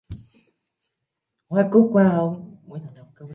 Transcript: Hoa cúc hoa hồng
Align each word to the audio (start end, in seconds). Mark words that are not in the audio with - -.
Hoa 1.49 1.63
cúc 1.71 1.87
hoa 1.93 2.07
hồng 2.09 2.35